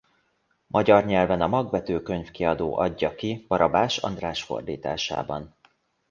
[0.67, 5.55] Magyar nyelven a Magvető Könyvkiadó adja ki Barabás András fordításában.